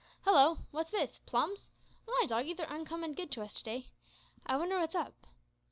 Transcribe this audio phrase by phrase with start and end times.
[0.23, 0.57] Hallo!
[0.71, 1.69] wot's this plums?
[2.05, 3.91] Why, doggie, they're oncommon good to us to day.
[4.47, 5.13] I wonder wot's up.